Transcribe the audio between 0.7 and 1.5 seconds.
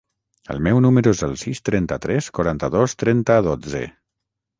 número es el